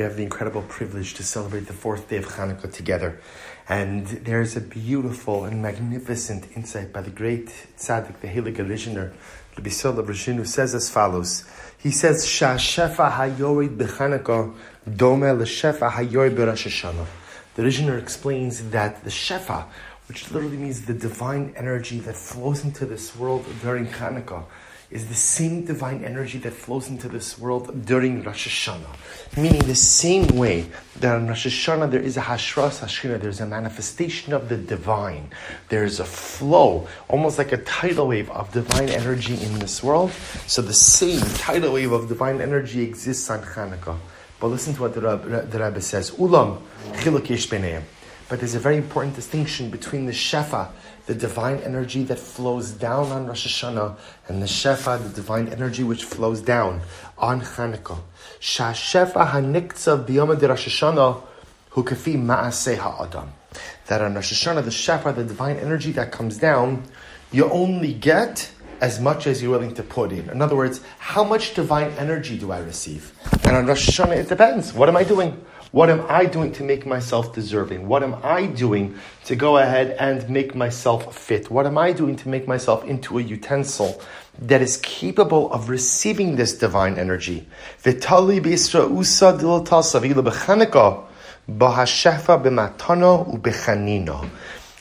we 0.00 0.04
have 0.04 0.16
the 0.16 0.22
incredible 0.22 0.62
privilege 0.62 1.12
to 1.12 1.22
celebrate 1.22 1.66
the 1.66 1.74
fourth 1.74 2.08
day 2.08 2.16
of 2.16 2.24
Hanukkah 2.24 2.72
together. 2.72 3.20
And 3.68 4.06
there's 4.06 4.56
a 4.56 4.62
beautiful 4.62 5.44
and 5.44 5.60
magnificent 5.60 6.46
insight 6.56 6.90
by 6.90 7.02
the 7.02 7.10
great 7.10 7.48
tzaddik, 7.76 8.18
the 8.20 8.28
Heilig 8.28 8.56
Rizhiner, 8.56 9.12
Rabbi 9.58 9.68
Sola 9.68 10.02
who 10.02 10.44
says 10.46 10.74
as 10.74 10.88
follows. 10.88 11.44
He 11.76 11.90
says, 11.90 12.26
Sha 12.26 12.54
shefa 12.54 13.12
hayorid 13.12 13.76
b'Hanukkah 13.76 14.54
dome 14.96 15.38
l'shefa 15.38 15.90
hayorid 15.90 16.34
b'Rosh 16.34 16.66
Hashanah. 16.66 17.06
The 17.56 17.62
Rizhiner 17.62 18.00
explains 18.00 18.70
that 18.70 19.04
the 19.04 19.10
shefa, 19.10 19.66
which 20.08 20.30
literally 20.30 20.56
means 20.56 20.86
the 20.86 20.94
divine 20.94 21.52
energy 21.56 22.00
that 22.00 22.16
flows 22.16 22.64
into 22.64 22.86
this 22.86 23.14
world 23.14 23.44
during 23.60 23.84
Hanukkah, 23.84 24.44
is 24.90 25.06
the 25.08 25.14
same 25.14 25.64
divine 25.64 26.04
energy 26.04 26.38
that 26.38 26.52
flows 26.52 26.88
into 26.88 27.08
this 27.08 27.38
world 27.38 27.84
during 27.86 28.22
Rosh 28.22 28.48
Hashanah. 28.48 29.36
Meaning 29.36 29.60
the 29.60 29.74
same 29.76 30.26
way 30.36 30.66
that 30.98 31.14
on 31.14 31.28
Rosh 31.28 31.46
Hashanah 31.46 31.90
there 31.90 32.00
is 32.00 32.16
a 32.16 32.22
Hashras 32.22 32.80
Hashkina, 32.80 33.20
there's 33.20 33.40
a 33.40 33.46
manifestation 33.46 34.32
of 34.32 34.48
the 34.48 34.56
divine. 34.56 35.30
There 35.68 35.84
is 35.84 36.00
a 36.00 36.04
flow, 36.04 36.88
almost 37.08 37.38
like 37.38 37.52
a 37.52 37.58
tidal 37.58 38.08
wave 38.08 38.30
of 38.30 38.52
divine 38.52 38.88
energy 38.88 39.34
in 39.34 39.58
this 39.60 39.82
world. 39.82 40.10
So 40.46 40.60
the 40.60 40.74
same 40.74 41.20
tidal 41.34 41.74
wave 41.74 41.92
of 41.92 42.08
divine 42.08 42.40
energy 42.40 42.82
exists 42.82 43.30
on 43.30 43.42
Hanukkah. 43.42 43.96
But 44.40 44.48
listen 44.48 44.74
to 44.74 44.80
what 44.80 44.94
the 44.94 45.00
the 45.00 45.62
Rebbe 45.62 45.80
says. 45.82 46.10
Ulam 46.12 46.62
chiluk 46.94 47.26
But 48.30 48.38
there's 48.38 48.54
a 48.54 48.60
very 48.60 48.76
important 48.76 49.16
distinction 49.16 49.70
between 49.70 50.06
the 50.06 50.12
shefa, 50.12 50.68
the 51.06 51.16
divine 51.16 51.58
energy 51.58 52.04
that 52.04 52.20
flows 52.20 52.70
down 52.70 53.10
on 53.10 53.26
Rosh 53.26 53.44
Hashanah, 53.48 53.96
and 54.28 54.40
the 54.40 54.46
Shefa, 54.46 55.02
the 55.02 55.08
divine 55.08 55.48
energy 55.48 55.82
which 55.82 56.04
flows 56.04 56.40
down 56.40 56.80
on 57.18 57.40
Chanukah. 57.40 57.98
Shefa 58.40 59.28
hanikza 59.32 60.06
biyoma 60.06 60.38
de 60.38 60.46
Rosh 60.46 60.68
Hashanah 60.68 61.20
hu 61.70 61.82
kafi 61.82 62.14
ma'aseh 62.14 62.78
ha'adam. 62.78 63.32
That 63.88 64.00
on 64.00 64.14
Rosh 64.14 64.32
Hashanah, 64.32 64.62
the 64.62 64.70
Shefa, 64.70 65.12
the 65.12 65.24
divine 65.24 65.56
energy 65.56 65.90
that 65.90 66.12
comes 66.12 66.38
down, 66.38 66.84
you 67.32 67.50
only 67.50 67.92
get 67.92 68.52
as 68.80 69.00
much 69.00 69.26
as 69.26 69.42
you're 69.42 69.50
willing 69.50 69.74
to 69.74 69.82
put 69.82 70.12
in. 70.12 70.30
In 70.30 70.40
other 70.40 70.54
words, 70.54 70.80
how 71.00 71.24
much 71.24 71.54
divine 71.54 71.90
energy 71.98 72.38
do 72.38 72.52
I 72.52 72.60
receive? 72.60 73.12
And 73.42 73.56
on 73.56 73.66
Rosh 73.66 73.88
Hashanah, 73.88 74.18
it 74.18 74.28
depends. 74.28 74.72
What 74.72 74.88
am 74.88 74.96
I 74.96 75.02
doing? 75.02 75.44
What 75.72 75.88
am 75.88 76.04
I 76.08 76.24
doing 76.24 76.50
to 76.54 76.64
make 76.64 76.84
myself 76.84 77.32
deserving? 77.32 77.86
What 77.86 78.02
am 78.02 78.16
I 78.24 78.46
doing 78.46 78.96
to 79.26 79.36
go 79.36 79.58
ahead 79.58 79.96
and 80.00 80.28
make 80.28 80.52
myself 80.56 81.16
fit? 81.16 81.48
What 81.48 81.64
am 81.64 81.78
I 81.78 81.92
doing 81.92 82.16
to 82.16 82.28
make 82.28 82.48
myself 82.48 82.84
into 82.84 83.18
a 83.18 83.22
utensil 83.22 84.02
that 84.40 84.62
is 84.62 84.78
capable 84.78 85.52
of 85.52 85.68
receiving 85.68 86.34
this 86.34 86.58
divine 86.58 86.98
energy? 86.98 87.46
Vitali 87.78 88.40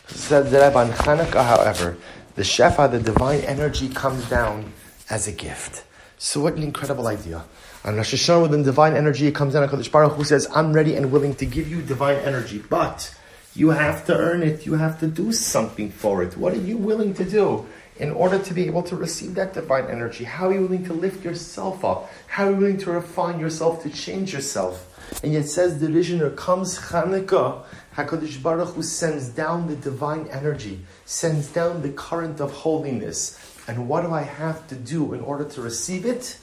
Said 0.07 0.49
the 0.49 0.59
Rebbe 0.59 0.75
on 0.75 0.89
Chanukah, 0.89 1.45
however, 1.45 1.97
the 2.33 2.41
Shefa, 2.41 2.89
the 2.89 2.99
divine 2.99 3.41
energy, 3.41 3.89
comes 3.89 4.27
down 4.27 4.73
as 5.07 5.27
a 5.27 5.31
gift. 5.31 5.83
So 6.21 6.41
what 6.41 6.55
an 6.55 6.63
incredible 6.63 7.07
idea. 7.07 7.45
And 7.85 7.95
Rosh 7.95 8.13
Hashanah, 8.13 8.41
within 8.41 8.63
divine 8.63 8.93
energy, 8.93 9.27
it 9.27 9.33
comes 9.33 9.53
down 9.53 9.67
to 9.67 9.73
Kadosh 9.73 9.89
Baruch 9.89 10.11
Hu 10.17 10.25
says, 10.25 10.49
I'm 10.53 10.73
ready 10.73 10.97
and 10.97 11.13
willing 11.13 11.33
to 11.35 11.45
give 11.45 11.69
you 11.71 11.81
divine 11.81 12.17
energy, 12.17 12.61
but 12.69 13.15
you 13.55 13.69
have 13.69 14.05
to 14.07 14.17
earn 14.17 14.43
it. 14.43 14.65
You 14.65 14.73
have 14.73 14.99
to 14.99 15.07
do 15.07 15.31
something 15.31 15.89
for 15.89 16.21
it. 16.21 16.35
What 16.35 16.51
are 16.51 16.59
you 16.59 16.75
willing 16.75 17.13
to 17.13 17.23
do 17.23 17.65
in 17.95 18.11
order 18.11 18.37
to 18.37 18.53
be 18.53 18.65
able 18.65 18.83
to 18.83 18.97
receive 18.97 19.35
that 19.35 19.53
divine 19.53 19.85
energy? 19.85 20.25
How 20.25 20.49
are 20.49 20.53
you 20.53 20.63
willing 20.63 20.83
to 20.87 20.93
lift 20.93 21.23
yourself 21.23 21.85
up? 21.85 22.11
How 22.27 22.47
are 22.47 22.51
you 22.51 22.57
willing 22.57 22.77
to 22.79 22.91
refine 22.91 23.39
yourself, 23.39 23.81
to 23.83 23.89
change 23.89 24.33
yourself? 24.33 24.87
And 25.23 25.31
yet 25.31 25.45
says 25.45 25.79
the 25.79 25.87
Rizhiner, 25.87 26.35
comes 26.35 26.77
Chanukah, 26.77 27.63
HaKadosh 27.95 28.43
Baruch 28.43 28.75
Hu 28.75 28.83
sends 28.83 29.29
down 29.29 29.67
the 29.67 29.75
divine 29.77 30.27
energy, 30.27 30.81
sends 31.05 31.47
down 31.47 31.81
the 31.81 31.91
current 31.91 32.41
of 32.41 32.51
holiness. 32.51 33.39
And 33.69 33.87
what 33.87 34.01
do 34.01 34.11
I 34.11 34.23
have 34.23 34.67
to 34.69 34.75
do 34.75 35.13
in 35.13 35.21
order 35.21 35.45
to 35.45 35.61
receive 35.61 36.03
it? 36.03 36.39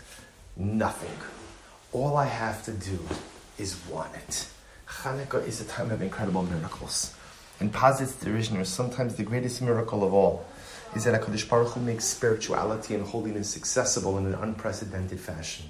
Nothing. 0.56 1.18
All 1.90 2.16
I 2.16 2.26
have 2.26 2.64
to 2.66 2.70
do 2.70 3.00
is 3.58 3.76
want 3.90 4.14
it. 4.14 4.48
Hanukkah 4.86 5.44
is 5.44 5.60
a 5.60 5.64
time 5.64 5.90
of 5.90 6.00
incredible 6.02 6.44
miracles. 6.44 7.16
And 7.58 7.72
posits 7.72 8.12
the 8.12 8.30
Rizhiner, 8.30 8.64
sometimes 8.64 9.16
the 9.16 9.24
greatest 9.24 9.60
miracle 9.60 10.04
of 10.04 10.14
all 10.14 10.46
is 10.94 11.02
that 11.02 11.20
HaKadosh 11.20 11.48
Baruch 11.48 11.72
Hu 11.72 11.80
makes 11.80 12.04
spirituality 12.04 12.94
and 12.94 13.04
holiness 13.04 13.56
accessible 13.56 14.18
in 14.18 14.26
an 14.26 14.34
unprecedented 14.34 15.18
fashion. 15.18 15.68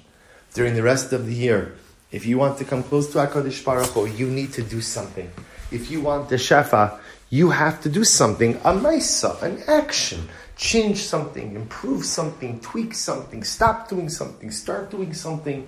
During 0.53 0.75
the 0.75 0.83
rest 0.83 1.11
of 1.11 1.25
the 1.25 1.33
year, 1.33 1.73
if 2.11 2.27
you 2.27 2.37
want 2.37 2.59
to 2.59 2.65
come 2.65 2.83
close 2.83 3.11
to 3.13 3.17
HaKadosh 3.17 3.65
Baruch 3.65 3.87
Hu, 3.87 4.05
you 4.05 4.27
need 4.27 4.53
to 4.53 4.61
do 4.61 4.79
something. 4.79 5.31
If 5.71 5.89
you 5.89 6.01
want 6.01 6.29
the 6.29 6.35
Shefa, 6.35 6.99
you 7.29 7.49
have 7.49 7.81
to 7.81 7.89
do 7.89 8.03
something, 8.03 8.55
a 8.57 8.73
maisa, 8.73 9.41
an 9.41 9.61
action 9.67 10.29
change 10.57 11.03
something, 11.03 11.55
improve 11.55 12.03
something, 12.03 12.59
tweak 12.61 12.93
something, 12.93 13.43
stop 13.43 13.87
doing 13.89 14.09
something, 14.09 14.51
start 14.51 14.89
doing 14.89 15.13
something. 15.13 15.67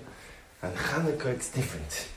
And 0.62 0.76
Hanukkah, 0.76 1.26
it's 1.26 1.50
different. 1.50 2.08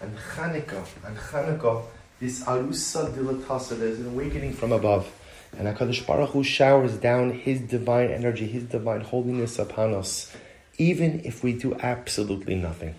And 0.00 0.16
Hanukkah, 0.34 0.84
and 1.04 1.16
Hanukkah, 1.16 1.84
this 2.18 2.42
arusa 2.44 3.12
dilatasa, 3.12 3.78
there's 3.78 4.00
an 4.00 4.08
awakening 4.08 4.54
from 4.54 4.72
above. 4.72 5.10
And 5.56 5.68
HaKadosh 5.68 6.06
Baruch 6.06 6.30
Hu 6.30 6.42
showers 6.42 6.96
down 6.96 7.30
His 7.30 7.60
divine 7.60 8.10
energy, 8.10 8.46
His 8.46 8.64
divine 8.64 9.02
holiness 9.02 9.58
upon 9.58 9.94
us, 9.94 10.34
even 10.78 11.20
if 11.24 11.44
we 11.44 11.52
do 11.52 11.76
absolutely 11.76 12.56
nothing. 12.56 12.94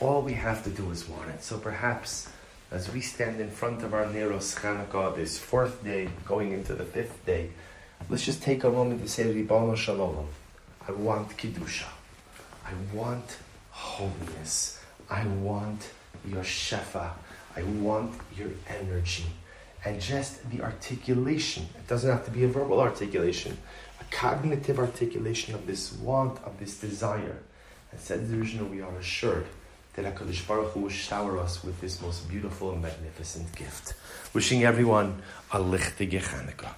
All 0.00 0.22
we 0.22 0.32
have 0.32 0.64
to 0.64 0.70
do 0.70 0.90
is 0.90 1.08
want 1.08 1.28
it. 1.30 1.42
So 1.42 1.58
perhaps 1.58 2.28
as 2.70 2.92
we 2.92 3.00
stand 3.00 3.40
in 3.40 3.50
front 3.50 3.82
of 3.82 3.94
our 3.94 4.06
Neros 4.06 4.54
Hanukkah, 4.56 5.16
this 5.16 5.38
fourth 5.38 5.82
day, 5.82 6.08
going 6.26 6.52
into 6.52 6.74
the 6.74 6.84
fifth 6.84 7.24
day, 7.24 7.50
Let's 8.08 8.24
just 8.24 8.42
take 8.42 8.64
a 8.64 8.70
moment 8.70 9.02
to 9.02 9.08
say, 9.08 9.24
Ribono 9.24 9.76
Shel 9.76 9.96
Olam, 9.96 10.26
I 10.86 10.92
want 10.92 11.36
Kiddusha. 11.36 11.88
I 12.64 12.72
want 12.94 13.36
holiness. 13.70 14.80
I 15.10 15.26
want 15.26 15.90
your 16.26 16.42
Shefa. 16.42 17.10
I 17.54 17.62
want 17.62 18.14
your 18.34 18.48
energy. 18.66 19.26
And 19.84 20.00
just 20.00 20.48
the 20.50 20.62
articulation, 20.62 21.68
it 21.76 21.86
doesn't 21.86 22.10
have 22.10 22.24
to 22.24 22.30
be 22.30 22.44
a 22.44 22.48
verbal 22.48 22.80
articulation, 22.80 23.58
a 24.00 24.04
cognitive 24.04 24.78
articulation 24.78 25.54
of 25.54 25.66
this 25.66 25.92
want, 25.92 26.42
of 26.44 26.58
this 26.58 26.80
desire. 26.80 27.36
And 27.92 28.00
said 28.00 28.26
the 28.26 28.38
original, 28.38 28.68
we 28.68 28.80
are 28.80 28.96
assured 28.96 29.46
that 29.98 30.14
HaKadosh 30.14 30.46
Baruch 30.46 30.72
Hu 30.72 30.80
will 30.80 30.88
shower 30.90 31.38
us 31.38 31.64
with 31.64 31.80
this 31.80 32.00
most 32.00 32.28
beautiful 32.28 32.72
and 32.72 32.80
magnificent 32.80 33.54
gift. 33.56 33.94
Wishing 34.32 34.62
everyone 34.62 35.22
a 35.50 35.58
lichtige 35.58 36.22
Chanukah. 36.22 36.74